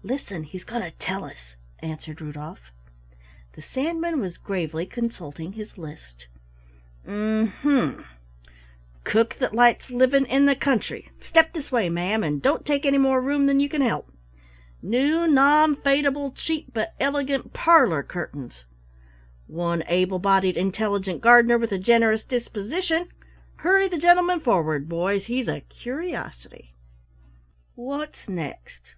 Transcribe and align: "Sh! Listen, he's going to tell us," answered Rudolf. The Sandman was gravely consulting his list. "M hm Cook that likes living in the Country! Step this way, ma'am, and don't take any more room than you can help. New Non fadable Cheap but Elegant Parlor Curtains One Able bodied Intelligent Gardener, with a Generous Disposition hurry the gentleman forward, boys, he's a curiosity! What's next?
"Sh! 0.00 0.02
Listen, 0.02 0.44
he's 0.44 0.64
going 0.64 0.80
to 0.82 0.90
tell 0.92 1.26
us," 1.26 1.56
answered 1.80 2.22
Rudolf. 2.22 2.70
The 3.52 3.60
Sandman 3.60 4.18
was 4.18 4.38
gravely 4.38 4.86
consulting 4.86 5.52
his 5.52 5.76
list. 5.76 6.26
"M 7.06 7.48
hm 7.48 8.06
Cook 9.04 9.36
that 9.40 9.52
likes 9.54 9.90
living 9.90 10.24
in 10.24 10.46
the 10.46 10.56
Country! 10.56 11.10
Step 11.20 11.52
this 11.52 11.70
way, 11.70 11.90
ma'am, 11.90 12.24
and 12.24 12.40
don't 12.40 12.64
take 12.64 12.86
any 12.86 12.96
more 12.96 13.20
room 13.20 13.44
than 13.44 13.60
you 13.60 13.68
can 13.68 13.82
help. 13.82 14.10
New 14.80 15.26
Non 15.28 15.76
fadable 15.76 16.34
Cheap 16.34 16.72
but 16.72 16.94
Elegant 16.98 17.52
Parlor 17.52 18.02
Curtains 18.02 18.64
One 19.48 19.84
Able 19.86 20.18
bodied 20.18 20.56
Intelligent 20.56 21.20
Gardener, 21.20 21.58
with 21.58 21.72
a 21.72 21.78
Generous 21.78 22.24
Disposition 22.24 23.08
hurry 23.56 23.86
the 23.86 23.98
gentleman 23.98 24.40
forward, 24.40 24.88
boys, 24.88 25.26
he's 25.26 25.46
a 25.46 25.60
curiosity! 25.60 26.72
What's 27.74 28.26
next? 28.26 28.94